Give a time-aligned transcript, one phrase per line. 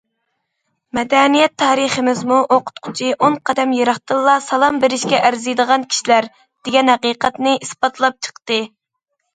[0.97, 8.63] مەدەنىيەت تارىخىمىزمۇ‹‹ ئوقۇتقۇچى ئون قەدەم يىراقتىنلا سالام بېرىشكە ئەرزىيدىغان كىشىلەر›› دېگەن ھەقىقەتنى ئىسپاتلاپ چىقتى.